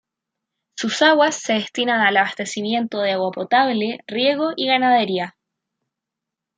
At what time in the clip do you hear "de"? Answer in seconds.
3.01-3.11